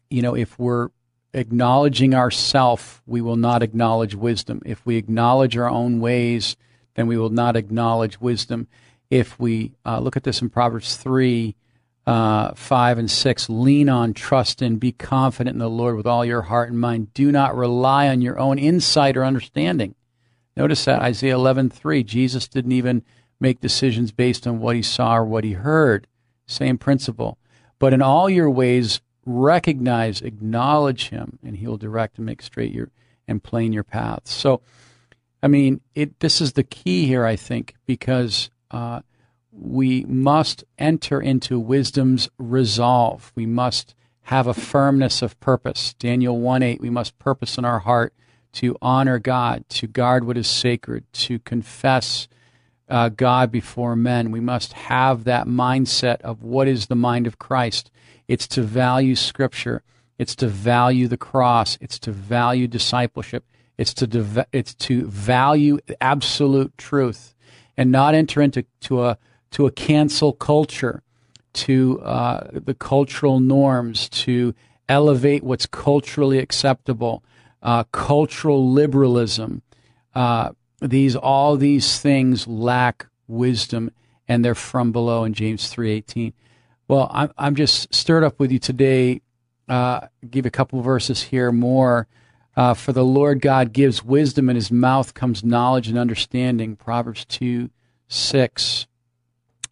you 0.10 0.22
know, 0.22 0.36
if 0.36 0.60
we're 0.60 0.90
acknowledging 1.34 2.14
ourself, 2.14 3.02
we 3.06 3.22
will 3.22 3.36
not 3.36 3.64
acknowledge 3.64 4.16
wisdom. 4.16 4.62
If 4.66 4.86
we 4.86 4.98
acknowledge 4.98 5.58
our 5.58 5.70
own 5.70 6.00
ways, 6.00 6.56
then 6.96 7.08
we 7.08 7.18
will 7.18 7.30
not 7.30 7.56
acknowledge 7.56 8.22
wisdom. 8.22 8.68
If 9.10 9.40
we 9.40 9.74
uh, 9.86 10.00
look 10.00 10.16
at 10.16 10.24
this 10.24 10.42
in 10.42 10.50
Proverbs 10.50 10.96
3, 10.96 11.56
uh, 12.06 12.54
5 12.54 12.98
and 12.98 13.10
6, 13.10 13.50
lean 13.50 13.90
on, 13.90 14.14
trust 14.14 14.62
in, 14.62 14.78
be 14.78 14.92
confident 14.92 15.56
in 15.56 15.60
the 15.60 15.70
Lord 15.70 15.96
with 15.96 16.06
all 16.06 16.26
your 16.26 16.44
heart 16.44 16.70
and 16.70 16.80
mind. 16.80 17.14
Do 17.14 17.32
not 17.32 17.56
rely 17.56 18.10
on 18.10 18.22
your 18.22 18.38
own 18.40 18.60
insight 18.60 19.18
or 19.18 19.26
understanding. 19.26 19.96
Notice 20.56 20.86
that 20.86 21.02
Isaiah 21.02 21.36
11:3, 21.36 22.04
Jesus 22.04 22.48
didn't 22.48 22.74
even 22.74 23.04
make 23.40 23.60
decisions 23.60 24.12
based 24.12 24.46
on 24.46 24.60
what 24.60 24.76
he 24.76 24.82
saw 24.82 25.18
or 25.18 25.26
what 25.26 25.44
he 25.44 25.54
heard. 25.54 26.08
Same 26.46 26.78
principle. 26.78 27.38
But 27.80 27.94
in 27.94 28.02
all 28.02 28.30
your 28.30 28.50
ways, 28.50 29.02
recognize, 29.26 30.22
acknowledge 30.22 31.10
him, 31.10 31.40
and 31.44 31.58
he 31.58 31.68
will 31.68 31.78
direct 31.78 32.18
and 32.18 32.26
make 32.26 32.42
straight 32.42 32.72
your 32.72 32.90
and 33.28 33.44
plain 33.44 33.72
your 33.72 33.84
paths. 33.84 34.34
So, 34.34 34.62
I 35.42 35.48
mean, 35.48 35.82
it. 35.96 36.20
This 36.20 36.42
is 36.42 36.54
the 36.54 36.64
key 36.64 37.06
here, 37.06 37.26
I 37.26 37.36
think, 37.36 37.76
because 37.86 38.50
uh, 38.72 39.02
we 39.52 40.04
must 40.06 40.64
enter 40.78 41.22
into 41.22 41.60
wisdom's 41.60 42.30
resolve. 42.38 43.32
We 43.36 43.46
must 43.46 43.96
have 44.24 44.48
a 44.48 44.54
firmness 44.54 45.22
of 45.22 45.40
purpose. 45.40 45.94
Daniel 45.96 46.40
1 46.40 46.64
8, 46.64 46.82
we 46.82 46.90
must 46.90 47.20
purpose 47.20 47.58
in 47.58 47.66
our 47.66 47.80
heart 47.80 48.14
to 48.54 48.78
honor 48.82 49.20
God, 49.20 49.68
to 49.70 49.88
guard 49.88 50.26
what 50.26 50.38
is 50.38 50.48
sacred, 50.48 51.12
to 51.14 51.40
confess 51.40 52.28
uh, 52.88 53.10
God 53.10 53.52
before 53.52 53.96
men. 53.96 54.32
We 54.32 54.40
must 54.40 54.74
have 54.74 55.24
that 55.24 55.48
mindset 55.48 56.22
of 56.22 56.44
what 56.44 56.68
is 56.68 56.88
the 56.88 56.96
mind 56.96 57.28
of 57.28 57.40
Christ. 57.40 57.90
It's 58.28 58.48
to 58.50 58.62
value 58.62 59.16
Scripture. 59.16 59.84
It's 60.18 60.36
to 60.38 60.48
value 60.48 61.08
the 61.08 61.18
cross. 61.18 61.78
It's 61.82 62.00
to 62.00 62.12
value 62.12 62.68
discipleship. 62.68 63.46
It's 63.78 63.94
to 63.96 64.08
de- 64.08 64.48
it's 64.52 64.74
to 64.76 65.06
value 65.08 65.80
absolute 66.00 66.78
truth, 66.78 67.34
and 67.76 67.92
not 67.92 68.14
enter 68.14 68.42
into 68.42 68.66
to 68.82 69.04
a 69.04 69.18
to 69.52 69.66
a 69.66 69.72
cancel 69.72 70.34
culture, 70.34 71.02
to 71.54 72.00
uh, 72.02 72.48
the 72.54 72.76
cultural 72.76 73.40
norms, 73.40 74.10
to 74.10 74.54
elevate 74.88 75.44
what's 75.44 75.66
culturally 75.66 76.38
acceptable, 76.38 77.24
uh, 77.64 77.84
cultural 77.86 78.72
liberalism. 78.72 79.64
Uh, 80.14 80.52
these 80.80 81.16
all 81.16 81.58
these 81.58 82.00
things 82.00 82.48
lack 82.48 83.08
wisdom 83.28 83.90
and 84.28 84.44
they're 84.44 84.56
from 84.56 84.92
below 84.92 85.24
in 85.24 85.34
James 85.34 85.74
3:18. 85.74 86.34
Well, 86.94 87.10
I'm 87.12 87.32
I'm 87.40 87.56
just 87.56 87.92
stirred 87.92 88.24
up 88.24 88.40
with 88.40 88.52
you 88.52 88.60
today. 88.60 89.24
Uh, 89.68 90.02
give 90.30 90.46
a 90.46 90.52
couple 90.52 90.80
verses 90.84 91.24
here 91.24 91.52
more. 91.52 92.08
Uh, 92.56 92.76
for 92.76 92.94
the 92.94 93.04
Lord 93.04 93.42
God 93.42 93.74
gives 93.74 94.04
wisdom, 94.04 94.48
and 94.48 94.56
His 94.56 94.72
mouth 94.72 95.16
comes 95.16 95.44
knowledge 95.44 95.88
and 95.88 95.98
understanding. 95.98 96.76
Proverbs 96.76 97.26
two 97.26 97.72
six. 98.08 98.86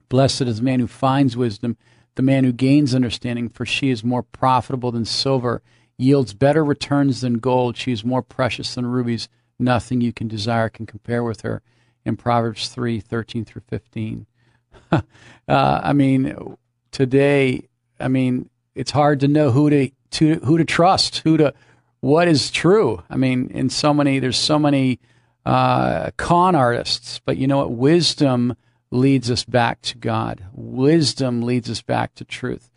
Blessed 0.09 0.41
is 0.41 0.57
the 0.57 0.63
man 0.63 0.79
who 0.79 0.87
finds 0.87 1.37
wisdom, 1.37 1.77
the 2.15 2.23
man 2.23 2.43
who 2.43 2.51
gains 2.51 2.95
understanding, 2.95 3.49
for 3.49 3.67
she 3.67 3.91
is 3.91 4.03
more 4.03 4.23
profitable 4.23 4.91
than 4.91 5.05
silver, 5.05 5.61
yields 5.99 6.33
better 6.33 6.65
returns 6.65 7.21
than 7.21 7.37
gold. 7.37 7.77
She 7.77 7.91
is 7.91 8.03
more 8.03 8.23
precious 8.23 8.73
than 8.73 8.87
rubies 8.87 9.29
nothing 9.59 10.01
you 10.01 10.11
can 10.11 10.27
desire 10.27 10.69
can 10.69 10.87
compare 10.87 11.23
with 11.23 11.41
her 11.41 11.61
in 12.03 12.17
Proverbs 12.17 12.69
3 12.69 12.99
13 12.99 13.45
through 13.45 13.61
15. 13.69 14.25
uh, 14.91 15.01
I 15.47 15.93
mean, 15.93 16.57
today, 16.91 17.67
I 17.99 18.07
mean, 18.07 18.49
it's 18.75 18.91
hard 18.91 19.19
to 19.21 19.27
know 19.27 19.51
who 19.51 19.69
to, 19.69 19.89
to 20.11 20.35
who 20.35 20.57
to 20.57 20.65
trust, 20.65 21.19
who 21.19 21.37
to 21.37 21.53
what 21.99 22.27
is 22.27 22.51
true. 22.51 23.03
I 23.09 23.17
mean, 23.17 23.49
in 23.51 23.69
so 23.69 23.93
many, 23.93 24.19
there's 24.19 24.37
so 24.37 24.57
many 24.57 24.99
uh, 25.45 26.11
con 26.17 26.55
artists, 26.55 27.19
but 27.25 27.37
you 27.37 27.47
know 27.47 27.57
what? 27.57 27.71
Wisdom 27.71 28.55
leads 28.91 29.31
us 29.31 29.43
back 29.43 29.81
to 29.83 29.97
God. 29.97 30.43
Wisdom 30.53 31.41
leads 31.41 31.69
us 31.69 31.81
back 31.81 32.15
to 32.15 32.25
truth. 32.25 32.69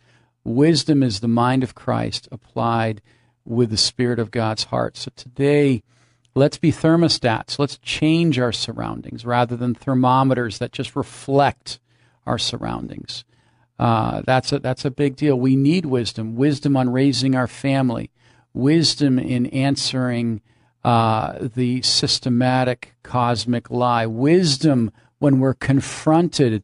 Wisdom 0.43 1.01
is 1.01 1.19
the 1.19 1.27
mind 1.27 1.63
of 1.63 1.75
Christ 1.75 2.27
applied 2.31 3.01
with 3.45 3.69
the 3.69 3.77
Spirit 3.77 4.19
of 4.19 4.31
God's 4.31 4.65
heart. 4.65 4.97
So 4.97 5.11
today, 5.15 5.83
Let's 6.37 6.57
be 6.57 6.73
thermostats. 6.73 7.57
Let's 7.57 7.77
change 7.77 8.39
our 8.39 8.51
surroundings 8.51 9.25
rather 9.25 9.55
than 9.55 9.73
thermometers 9.73 10.59
that 10.59 10.73
just 10.73 10.93
reflect 10.93 11.79
our 12.25 12.37
surroundings. 12.37 13.23
Uh, 13.77 14.21
that's 14.25 14.53
a 14.53 14.59
that's 14.59 14.85
a 14.85 14.91
big 14.91 15.15
deal. 15.15 15.37
We 15.37 15.55
need 15.55 15.85
wisdom, 15.85 16.35
wisdom 16.35 16.77
on 16.77 16.89
raising 16.89 17.35
our 17.35 17.47
family, 17.47 18.11
wisdom 18.53 19.19
in 19.19 19.47
answering 19.47 20.41
uh, 20.83 21.49
the 21.55 21.81
systematic 21.81 22.95
cosmic 23.03 23.69
lie, 23.69 24.05
wisdom 24.05 24.91
when 25.19 25.39
we're 25.39 25.53
confronted 25.53 26.63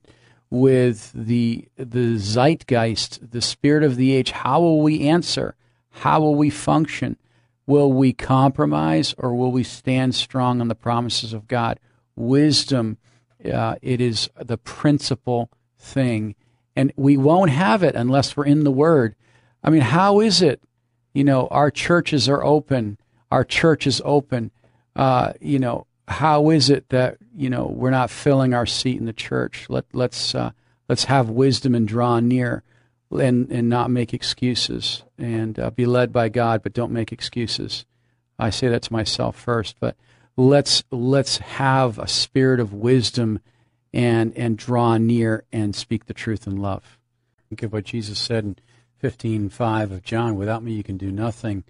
with 0.50 1.12
the 1.14 1.68
the 1.76 2.18
zeitgeist, 2.18 3.32
the 3.32 3.42
spirit 3.42 3.84
of 3.84 3.96
the 3.96 4.14
age. 4.14 4.32
How 4.32 4.62
will 4.62 4.82
we 4.82 5.02
answer? 5.08 5.56
How 5.90 6.22
will 6.22 6.36
we 6.36 6.50
function? 6.50 7.18
Will 7.66 7.92
we 7.92 8.14
compromise 8.14 9.14
or 9.18 9.34
will 9.34 9.52
we 9.52 9.64
stand 9.64 10.16
strong 10.16 10.62
on 10.62 10.68
the 10.68 10.76
promises 10.76 11.34
of 11.34 11.48
God? 11.48 11.80
Wisdom, 12.16 12.98
uh, 13.52 13.76
it 13.82 14.02
is 14.02 14.30
the 14.40 14.58
principal 14.58 15.50
thing. 15.78 16.36
And 16.76 16.94
we 16.96 17.18
won't 17.18 17.52
have 17.52 17.84
it 17.84 17.96
unless 17.96 18.36
we're 18.36 18.46
in 18.46 18.64
the 18.64 18.72
Word. 18.72 19.16
I 19.64 19.70
mean, 19.70 19.82
how 19.82 20.20
is 20.20 20.42
it? 20.42 20.62
You 21.14 21.24
know, 21.24 21.48
our 21.48 21.70
churches 21.70 22.30
are 22.30 22.44
open. 22.44 22.98
Our 23.30 23.44
church 23.44 23.86
is 23.86 24.02
open. 24.06 24.52
Uh, 24.96 25.34
you 25.42 25.60
know, 25.60 25.86
how 26.08 26.50
is 26.50 26.70
it 26.70 26.90
that 26.90 27.18
you 27.36 27.50
know 27.50 27.66
we're 27.66 27.90
not 27.90 28.10
filling 28.10 28.54
our 28.54 28.66
seat 28.66 29.00
in 29.00 29.06
the 29.06 29.14
church? 29.14 29.66
Let 29.70 29.86
let's 29.94 30.36
uh, 30.36 30.52
let's 30.90 31.06
have 31.06 31.30
wisdom 31.30 31.74
and 31.76 31.88
draw 31.88 32.20
near, 32.20 32.64
and 33.12 33.50
and 33.52 33.70
not 33.70 33.90
make 33.90 34.14
excuses, 34.14 35.04
and 35.18 35.58
uh, 35.60 35.72
be 35.72 35.86
led 35.86 36.12
by 36.12 36.30
God, 36.30 36.64
but 36.64 36.74
don't 36.74 36.92
make 36.92 37.12
excuses. 37.12 37.86
I 38.38 38.50
say 38.50 38.68
that 38.70 38.82
to 38.84 38.94
myself 38.94 39.36
first, 39.36 39.76
but 39.80 39.96
let's 40.36 40.84
let's 40.92 41.38
have 41.38 42.00
a 42.00 42.08
spirit 42.08 42.60
of 42.60 42.74
wisdom, 42.74 43.40
and 43.94 44.36
and 44.38 44.58
draw 44.58 44.98
near 44.98 45.44
and 45.52 45.76
speak 45.76 46.06
the 46.06 46.14
truth 46.14 46.48
in 46.48 46.58
love. 46.58 46.98
Think 47.50 47.64
of 47.64 47.74
what 47.74 47.86
Jesus 47.86 48.20
said 48.20 48.44
in 48.44 48.56
fifteen 48.98 49.50
five 49.50 49.92
of 49.92 50.04
John. 50.04 50.36
Without 50.36 50.64
me, 50.64 50.74
you 50.74 50.84
can 50.84 50.98
do 50.98 51.12
nothing. 51.12 51.64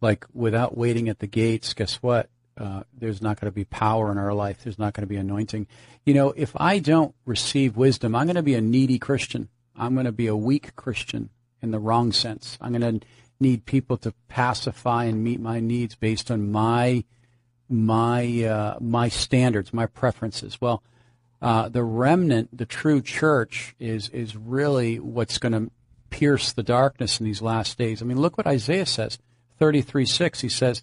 Like 0.00 0.26
without 0.32 0.76
waiting 0.76 1.08
at 1.08 1.18
the 1.18 1.26
gates, 1.26 1.74
guess 1.74 1.96
what? 1.96 2.30
uh, 2.58 2.82
there's 2.92 3.22
not 3.22 3.40
going 3.40 3.50
to 3.50 3.54
be 3.54 3.64
power 3.64 4.10
in 4.10 4.18
our 4.18 4.34
life. 4.34 4.62
There's 4.62 4.78
not 4.78 4.92
going 4.92 5.02
to 5.02 5.08
be 5.08 5.16
anointing. 5.16 5.66
You 6.04 6.14
know, 6.14 6.32
if 6.36 6.52
I 6.56 6.78
don't 6.78 7.14
receive 7.24 7.76
wisdom, 7.76 8.14
I'm 8.14 8.26
going 8.26 8.36
to 8.36 8.42
be 8.42 8.54
a 8.54 8.60
needy 8.60 8.98
Christian. 8.98 9.48
I'm 9.76 9.94
going 9.94 10.06
to 10.06 10.12
be 10.12 10.26
a 10.26 10.36
weak 10.36 10.74
Christian 10.74 11.30
in 11.62 11.70
the 11.70 11.78
wrong 11.78 12.12
sense. 12.12 12.58
I'm 12.60 12.72
going 12.72 13.00
to 13.00 13.06
need 13.40 13.64
people 13.64 13.96
to 13.98 14.12
pacify 14.26 15.04
and 15.04 15.22
meet 15.22 15.40
my 15.40 15.60
needs 15.60 15.94
based 15.94 16.30
on 16.30 16.50
my 16.50 17.04
my 17.70 18.44
uh, 18.44 18.78
my 18.80 19.08
standards, 19.08 19.74
my 19.74 19.86
preferences. 19.86 20.58
Well, 20.60 20.82
uh, 21.40 21.68
the 21.68 21.84
remnant, 21.84 22.56
the 22.56 22.66
true 22.66 23.00
church, 23.00 23.74
is 23.78 24.08
is 24.10 24.36
really 24.36 24.98
what's 24.98 25.38
going 25.38 25.52
to 25.52 25.70
pierce 26.10 26.52
the 26.52 26.62
darkness 26.62 27.20
in 27.20 27.26
these 27.26 27.42
last 27.42 27.78
days. 27.78 28.02
I 28.02 28.04
mean, 28.04 28.20
look 28.20 28.36
what 28.36 28.46
Isaiah 28.46 28.86
says, 28.86 29.18
33:6. 29.60 30.40
He 30.40 30.48
says 30.48 30.82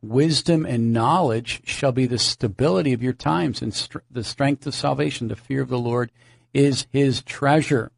Wisdom 0.00 0.64
and 0.64 0.92
knowledge 0.92 1.62
shall 1.64 1.90
be 1.90 2.06
the 2.06 2.18
stability 2.18 2.92
of 2.92 3.02
your 3.02 3.12
times 3.12 3.60
and 3.62 3.72
the 4.08 4.22
strength 4.22 4.64
of 4.66 4.74
salvation. 4.74 5.26
The 5.26 5.34
fear 5.34 5.60
of 5.60 5.68
the 5.68 5.78
Lord 5.78 6.12
is 6.54 6.86
his 6.92 7.22
treasure. 7.22 7.90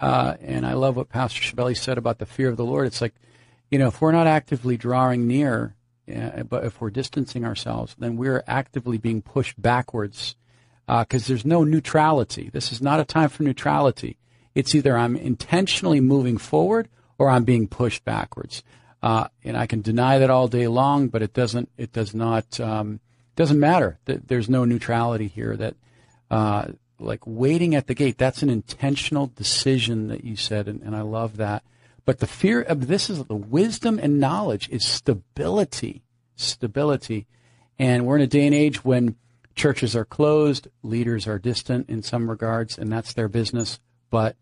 Uh, 0.00 0.36
and 0.40 0.64
I 0.64 0.74
love 0.74 0.94
what 0.94 1.08
Pastor 1.08 1.40
Shabelli 1.40 1.76
said 1.76 1.98
about 1.98 2.18
the 2.18 2.26
fear 2.26 2.48
of 2.48 2.56
the 2.56 2.64
Lord. 2.64 2.86
It's 2.86 3.00
like, 3.00 3.14
you 3.68 3.80
know, 3.80 3.88
if 3.88 4.00
we're 4.00 4.12
not 4.12 4.28
actively 4.28 4.76
drawing 4.76 5.26
near, 5.26 5.74
uh, 6.14 6.44
but 6.44 6.64
if 6.64 6.80
we're 6.80 6.90
distancing 6.90 7.44
ourselves, 7.44 7.96
then 7.98 8.16
we're 8.16 8.44
actively 8.46 8.96
being 8.96 9.20
pushed 9.20 9.60
backwards 9.60 10.36
because 10.88 11.24
uh, 11.24 11.28
there's 11.28 11.44
no 11.44 11.64
neutrality. 11.64 12.48
This 12.50 12.72
is 12.72 12.80
not 12.80 12.98
a 12.98 13.04
time 13.04 13.28
for 13.28 13.42
neutrality. 13.42 14.16
It's 14.54 14.74
either 14.74 14.96
I'm 14.96 15.16
intentionally 15.16 16.00
moving 16.00 16.38
forward 16.38 16.88
or 17.18 17.28
I'm 17.28 17.44
being 17.44 17.68
pushed 17.68 18.04
backwards. 18.04 18.62
Uh, 19.02 19.28
and 19.44 19.56
I 19.56 19.66
can 19.66 19.82
deny 19.82 20.18
that 20.18 20.30
all 20.30 20.48
day 20.48 20.66
long, 20.66 21.08
but 21.08 21.22
it 21.22 21.34
doesn't. 21.34 21.68
It 21.76 21.92
does 21.92 22.14
not. 22.14 22.58
Um, 22.58 23.00
doesn't 23.36 23.60
matter. 23.60 23.98
That 24.06 24.28
there's 24.28 24.48
no 24.48 24.64
neutrality 24.64 25.28
here. 25.28 25.56
That 25.56 25.74
uh, 26.30 26.68
like 26.98 27.20
waiting 27.26 27.74
at 27.74 27.86
the 27.86 27.94
gate. 27.94 28.18
That's 28.18 28.42
an 28.42 28.50
intentional 28.50 29.28
decision 29.28 30.08
that 30.08 30.24
you 30.24 30.36
said, 30.36 30.68
and, 30.68 30.82
and 30.82 30.96
I 30.96 31.02
love 31.02 31.36
that. 31.36 31.62
But 32.04 32.20
the 32.20 32.26
fear 32.26 32.62
of 32.62 32.88
this 32.88 33.10
is 33.10 33.24
the 33.24 33.36
wisdom 33.36 34.00
and 34.02 34.18
knowledge 34.18 34.68
is 34.70 34.84
stability. 34.84 36.02
Stability. 36.36 37.26
And 37.78 38.06
we're 38.06 38.16
in 38.16 38.22
a 38.22 38.26
day 38.26 38.46
and 38.46 38.54
age 38.54 38.82
when 38.82 39.16
churches 39.58 39.94
are 39.94 40.04
closed, 40.04 40.68
leaders 40.82 41.26
are 41.26 41.38
distant 41.38 41.90
in 41.90 42.02
some 42.02 42.30
regards, 42.30 42.78
and 42.78 42.90
that's 42.90 43.12
their 43.12 43.28
business. 43.28 43.78
But 44.10 44.36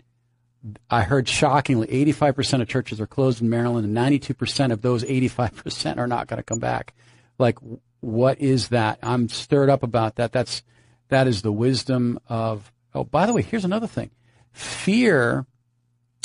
I 0.89 1.03
heard 1.03 1.29
shockingly 1.29 1.89
85% 1.89 2.63
of 2.63 2.69
churches 2.69 3.01
are 3.01 3.07
closed 3.07 3.43
in 3.43 3.51
Maryland, 3.51 3.87
and 3.87 3.97
92% 3.97 4.73
of 4.73 4.83
those 4.83 5.03
85% 5.03 5.99
are 5.99 6.07
not 6.07 6.29
going 6.29 6.39
to 6.39 6.45
come 6.45 6.61
back. 6.61 6.95
Like, 7.39 7.59
what 8.01 8.41
is 8.41 8.69
that? 8.69 8.99
I'm 9.03 9.29
stirred 9.29 9.71
up 9.71 9.83
about 9.83 10.17
that. 10.17 10.33
That's 10.33 10.63
that 11.09 11.27
is 11.27 11.43
the 11.43 11.53
wisdom 11.53 12.21
of. 12.29 12.73
Oh, 12.95 13.05
by 13.05 13.27
the 13.27 13.33
way, 13.33 13.43
here's 13.43 13.65
another 13.65 13.87
thing. 13.87 14.11
Fear 14.53 15.47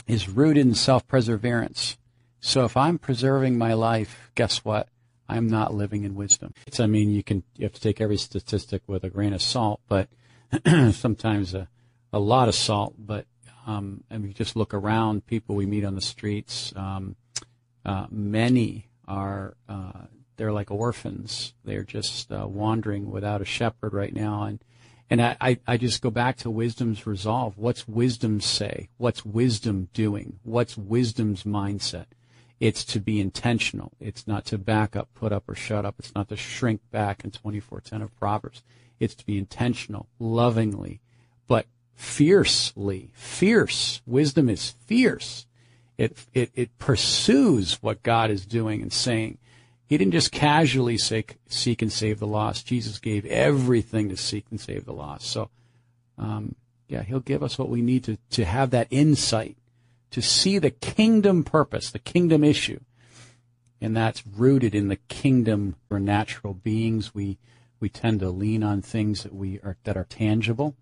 is 0.08 0.30
rooted 0.30 0.66
in 0.66 0.74
self-preservance. 0.74 1.98
So 2.40 2.64
if 2.66 2.78
I'm 2.78 2.98
preserving 2.98 3.58
my 3.58 3.74
life, 3.74 4.32
guess 4.36 4.64
what? 4.64 4.88
I'm 5.32 5.48
not 5.48 5.74
living 5.74 6.04
in 6.04 6.16
wisdom. 6.16 6.54
I 6.80 6.88
mean, 6.88 7.12
you 7.12 7.24
can 7.24 7.44
you 7.56 7.66
have 7.66 7.74
to 7.74 7.82
take 7.82 8.02
every 8.02 8.18
statistic 8.18 8.82
with 8.88 9.04
a 9.04 9.10
grain 9.10 9.34
of 9.34 9.42
salt, 9.42 9.82
but 9.88 10.10
sometimes 10.92 11.54
a, 11.54 11.68
a 12.12 12.20
lot 12.20 12.50
of 12.50 12.56
salt. 12.56 12.96
But 12.98 13.26
um, 13.66 14.04
and 14.10 14.24
we 14.24 14.34
just 14.34 14.56
look 14.56 14.74
around, 14.74 15.26
people 15.26 15.56
we 15.56 15.66
meet 15.66 15.86
on 15.86 15.96
the 15.96 16.02
streets, 16.02 16.74
um, 16.76 17.16
uh, 17.86 18.08
many 18.10 18.90
are 19.08 19.56
uh, 19.70 20.06
they're 20.38 20.52
like 20.52 20.72
orphans. 20.72 21.54
They're 21.64 21.84
just 21.84 22.32
uh, 22.32 22.48
wandering 22.48 23.10
without 23.10 23.42
a 23.42 23.46
shepherd 23.46 23.94
right 23.94 24.14
now, 24.14 24.44
and 24.44 24.64
and 25.10 25.22
I, 25.22 25.60
I 25.68 25.76
just 25.76 26.02
go 26.02 26.10
back 26.10 26.38
to 26.38 26.50
wisdom's 26.50 27.06
resolve. 27.06 27.58
What's 27.58 27.86
wisdom 27.86 28.40
say? 28.40 28.88
What's 28.98 29.26
wisdom 29.26 29.90
doing? 29.94 30.40
What's 30.44 30.78
wisdom's 30.78 31.44
mindset? 31.44 32.06
It's 32.62 32.86
to 32.86 33.00
be 33.00 33.20
intentional. 33.20 33.92
It's 34.00 34.28
not 34.28 34.46
to 34.46 34.60
back 34.60 34.96
up, 34.96 35.10
put 35.16 35.34
up, 35.34 35.50
or 35.50 35.56
shut 35.56 35.84
up. 35.84 35.96
It's 35.98 36.14
not 36.14 36.30
to 36.30 36.38
shrink 36.38 36.80
back 36.92 37.26
in 37.26 37.32
24:10 37.32 38.04
of 38.04 38.16
Proverbs. 38.20 38.62
It's 39.00 39.16
to 39.16 39.26
be 39.26 39.40
intentional, 39.40 40.08
lovingly, 40.20 41.02
but 41.48 41.66
fiercely, 41.96 43.10
fierce. 43.16 44.04
Wisdom 44.06 44.48
is 44.48 44.76
fierce. 44.86 45.48
It, 45.98 46.16
it, 46.36 46.52
it 46.54 46.78
pursues 46.78 47.82
what 47.82 48.04
God 48.04 48.30
is 48.30 48.46
doing 48.46 48.84
and 48.84 48.94
saying. 48.94 49.40
He 49.88 49.98
didn't 49.98 50.14
just 50.14 50.32
casually 50.32 51.00
say, 51.00 51.26
seek 51.48 51.82
and 51.82 51.92
save 51.92 52.20
the 52.20 52.28
lost. 52.28 52.68
Jesus 52.68 53.00
gave 53.00 53.26
everything 53.26 54.10
to 54.10 54.18
seek 54.18 54.46
and 54.52 54.62
save 54.62 54.86
the 54.86 54.94
lost. 54.94 55.26
So, 55.26 55.50
um, 56.18 56.56
yeah, 56.88 57.02
he'll 57.02 57.20
give 57.22 57.42
us 57.42 57.58
what 57.58 57.70
we 57.70 57.82
need 57.82 58.04
to, 58.04 58.18
to 58.32 58.46
have 58.46 58.70
that 58.70 58.88
insight, 58.92 59.58
to 60.12 60.22
see 60.22 60.60
the 60.60 60.72
kingdom 60.72 61.44
purpose, 61.44 61.90
the 61.90 62.00
kingdom 62.00 62.44
issue. 62.44 62.80
And 63.80 63.98
that's 63.98 64.26
rooted 64.28 64.76
in 64.76 64.90
the 64.90 64.98
kingdom. 64.98 65.76
We're 65.90 66.00
natural 66.00 66.54
beings. 66.54 67.16
We, 67.16 67.40
we 67.80 67.90
tend 67.90 68.20
to 68.20 68.30
lean 68.30 68.64
on 68.64 68.82
things 68.82 69.24
that 69.24 69.34
we 69.34 69.60
are, 69.62 69.78
that 69.84 69.98
are 69.98 70.04
tangible 70.04 70.76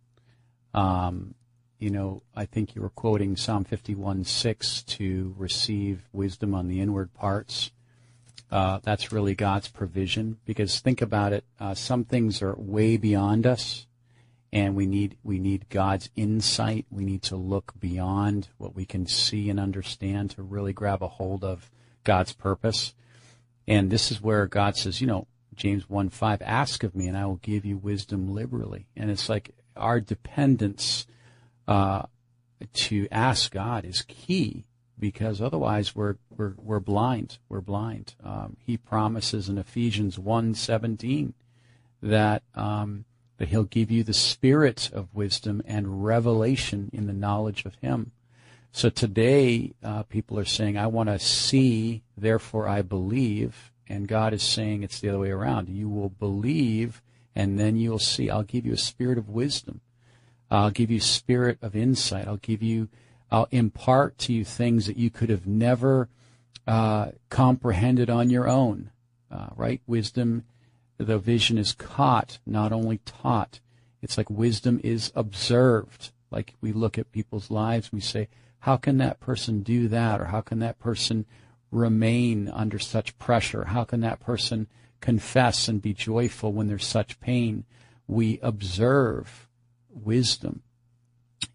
um, 0.74 1.36
you 1.78 1.90
know, 1.90 2.24
I 2.36 2.46
think 2.46 2.76
you 2.76 2.82
were 2.82 2.90
quoting 2.90 3.38
Psalm 3.38 3.64
51 3.64 4.26
6 4.26 4.84
to 4.84 5.34
receive 5.38 6.04
wisdom 6.12 6.54
on 6.54 6.68
the 6.68 6.82
inward 6.82 7.14
parts. 7.14 7.72
Uh, 8.52 8.80
that's 8.84 9.12
really 9.12 9.36
God's 9.36 9.68
provision 9.68 10.38
because 10.46 10.80
think 10.80 11.02
about 11.02 11.34
it. 11.34 11.46
Uh, 11.60 11.74
some 11.74 12.04
things 12.04 12.42
are 12.42 12.56
way 12.56 12.98
beyond 12.98 13.46
us, 13.46 13.86
and 14.52 14.76
we 14.76 14.86
need 14.86 15.18
we 15.24 15.40
need 15.40 15.70
God's 15.70 16.10
insight. 16.16 16.86
We 16.90 17.04
need 17.04 17.22
to 17.24 17.36
look 17.36 17.74
beyond 17.80 18.50
what 18.58 18.76
we 18.76 18.86
can 18.86 19.06
see 19.06 19.50
and 19.50 19.60
understand 19.60 20.32
to 20.32 20.44
really 20.44 20.74
grab 20.74 21.04
a 21.04 21.08
hold 21.08 21.44
of 21.44 21.70
God's 22.04 22.34
purpose. 22.34 22.94
And 23.68 23.92
this 23.92 24.12
is 24.12 24.22
where 24.22 24.48
God 24.48 24.76
says, 24.76 25.00
you 25.00 25.08
know, 25.08 25.28
James 25.56 25.90
1 25.90 26.10
5, 26.10 26.42
ask 26.42 26.84
of 26.84 26.96
me 26.96 27.08
and 27.08 27.18
I 27.18 27.26
will 27.26 27.36
give 27.36 27.66
you 27.66 27.78
wisdom 27.78 28.34
liberally. 28.34 28.88
And 28.96 29.12
it's 29.12 29.30
like 29.30 29.52
our 29.76 30.00
dependence 30.00 31.06
uh, 31.68 32.04
to 32.74 33.08
ask 33.12 33.52
God 33.52 33.86
is 33.86 34.02
key 34.02 34.66
because 34.98 35.42
otherwise 35.42 35.96
we're 35.96 36.16
we're 36.36 36.54
we're 36.58 36.80
blind. 36.80 37.38
We're 37.48 37.62
blind. 37.62 38.16
Um, 38.24 38.58
he 38.60 38.78
promises 38.78 39.50
in 39.50 39.58
Ephesians 39.58 40.18
1:17 40.18 41.34
that 42.02 42.44
um, 42.56 43.06
that 43.40 43.48
He'll 43.48 43.64
give 43.64 43.90
you 43.90 44.04
the 44.04 44.14
spirit 44.14 44.92
of 44.94 45.14
wisdom 45.16 45.64
and 45.66 46.06
revelation 46.06 46.92
in 46.94 47.08
the 47.08 47.14
knowledge 47.14 47.66
of 47.66 47.76
Him. 47.76 48.12
So 48.72 48.90
today, 48.90 49.74
uh, 49.84 50.04
people 50.04 50.38
are 50.38 50.46
saying, 50.46 50.78
"I 50.78 50.86
want 50.86 51.10
to 51.10 51.18
see, 51.18 52.04
therefore 52.16 52.68
I 52.68 52.84
believe," 52.84 53.72
and 53.88 54.08
God 54.08 54.32
is 54.32 54.44
saying 54.44 54.84
it's 54.84 55.00
the 55.00 55.10
other 55.10 55.20
way 55.20 55.32
around. 55.32 55.68
You 55.70 55.90
will 55.90 56.10
believe 56.10 57.02
and 57.36 57.58
then 57.58 57.78
you'll 57.78 58.00
see. 58.00 58.30
I'll 58.30 58.44
give 58.44 58.66
you 58.66 58.74
a 58.74 58.78
spirit 58.78 59.18
of 59.18 59.30
wisdom. 59.30 59.82
I'll 60.52 60.72
give 60.72 60.92
you 60.92 61.00
spirit 61.00 61.58
of 61.62 61.76
insight. 61.76 62.28
I'll 62.28 62.38
give 62.38 62.62
you, 62.62 62.90
I'll 63.32 63.48
impart 63.52 64.18
to 64.20 64.34
you 64.34 64.44
things 64.44 64.88
that 64.88 64.98
you 64.98 65.10
could 65.10 65.30
have 65.30 65.48
never 65.48 66.10
uh, 66.68 67.12
comprehended 67.30 68.10
on 68.10 68.30
your 68.30 68.48
own. 68.48 68.92
Uh, 69.32 69.48
right? 69.56 69.82
Wisdom, 69.88 70.44
the 71.00 71.18
vision 71.18 71.58
is 71.58 71.74
caught, 71.74 72.40
not 72.46 72.72
only 72.72 73.00
taught. 73.00 73.60
It's 74.02 74.18
like 74.18 74.30
wisdom 74.30 74.80
is 74.84 75.12
observed. 75.16 76.12
Like 76.30 76.56
we 76.62 76.72
look 76.72 76.98
at 76.98 77.12
people's 77.12 77.50
lives, 77.50 77.92
we 77.92 78.02
say, 78.02 78.28
how 78.60 78.78
can 78.78 78.98
that 78.98 79.20
person 79.20 79.64
do 79.64 79.88
that? 79.88 80.22
Or 80.22 80.26
how 80.26 80.42
can 80.42 80.60
that 80.60 80.80
person 80.80 81.26
remain 81.72 82.48
under 82.50 82.78
such 82.78 83.18
pressure? 83.18 83.66
How 83.66 83.84
can 83.84 84.02
that 84.02 84.20
person 84.20 84.68
confess 85.02 85.68
and 85.68 85.82
be 85.82 85.94
joyful 85.94 86.52
when 86.52 86.68
there's 86.68 86.86
such 86.86 87.20
pain. 87.20 87.66
We 88.08 88.40
observe 88.42 89.48
wisdom. 89.90 90.64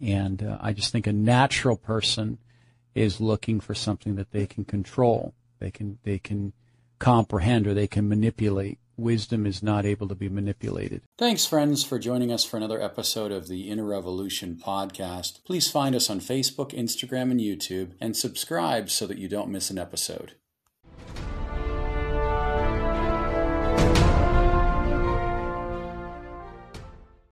And 0.01 0.43
uh, 0.43 0.59
I 0.61 0.73
just 0.73 0.93
think 0.93 1.07
a 1.07 1.13
natural 1.13 1.77
person 1.77 2.39
is 2.95 3.21
looking 3.21 3.61
for 3.61 3.75
something 3.75 4.15
that 4.17 4.31
they 4.31 4.47
can 4.47 4.65
control, 4.65 5.35
they 5.59 5.71
can 5.71 5.99
they 6.05 6.19
can 6.19 6.53
comprehend, 6.99 7.67
or 7.67 7.75
they 7.75 7.89
can 7.89 8.09
manipulate. 8.09 8.79
Wisdom 8.97 9.47
is 9.47 9.63
not 9.63 9.85
able 9.85 10.09
to 10.09 10.15
be 10.15 10.29
manipulated. 10.29 11.03
Thanks, 11.19 11.47
friends, 11.47 11.85
for 11.85 11.99
joining 11.99 12.33
us 12.33 12.45
for 12.45 12.57
another 12.57 12.81
episode 12.81 13.33
of 13.33 13.49
the 13.49 13.69
Inner 13.71 13.85
Revolution 13.85 14.57
podcast. 14.57 15.45
Please 15.45 15.71
find 15.71 15.95
us 15.95 16.11
on 16.11 16.21
Facebook, 16.21 16.73
Instagram, 16.73 17.31
and 17.31 17.41
YouTube, 17.41 17.93
and 18.01 18.17
subscribe 18.17 18.91
so 18.91 19.07
that 19.07 19.19
you 19.19 19.29
don't 19.29 19.51
miss 19.51 19.71
an 19.71 19.79
episode. 19.79 20.35